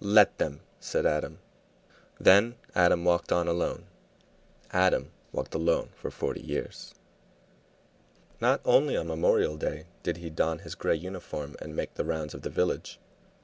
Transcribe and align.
"Let 0.00 0.38
them!" 0.38 0.62
said 0.80 1.06
Adam. 1.06 1.38
Then 2.18 2.56
Adam 2.74 3.04
walked 3.04 3.30
on 3.30 3.46
alone. 3.46 3.86
Adam 4.72 5.12
walked 5.30 5.54
alone 5.54 5.90
for 5.94 6.10
forty 6.10 6.40
years. 6.40 6.92
Not 8.40 8.60
only 8.64 8.96
on 8.96 9.06
Memorial 9.06 9.56
Day 9.56 9.86
did 10.02 10.16
he 10.16 10.28
don 10.28 10.58
his 10.58 10.74
gray 10.74 10.96
uniform 10.96 11.54
and 11.62 11.76
make 11.76 11.94
the 11.94 12.04
rounds 12.04 12.34
of 12.34 12.42
the 12.42 12.50
village. 12.50 12.98